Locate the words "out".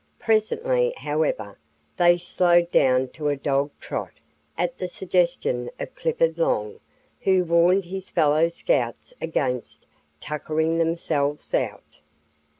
11.53-11.99